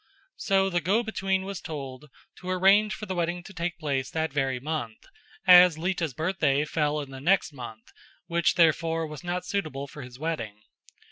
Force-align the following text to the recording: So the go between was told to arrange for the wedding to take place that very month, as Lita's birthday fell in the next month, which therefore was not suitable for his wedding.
So 0.37 0.71
the 0.71 0.81
go 0.81 1.03
between 1.03 1.43
was 1.45 1.61
told 1.61 2.09
to 2.37 2.49
arrange 2.49 2.95
for 2.95 3.05
the 3.05 3.13
wedding 3.13 3.43
to 3.43 3.53
take 3.53 3.77
place 3.77 4.09
that 4.09 4.33
very 4.33 4.59
month, 4.59 5.05
as 5.45 5.77
Lita's 5.77 6.15
birthday 6.15 6.65
fell 6.65 6.99
in 7.01 7.11
the 7.11 7.21
next 7.21 7.53
month, 7.53 7.91
which 8.25 8.55
therefore 8.55 9.05
was 9.05 9.23
not 9.23 9.45
suitable 9.45 9.85
for 9.85 10.01
his 10.01 10.17
wedding. 10.17 10.63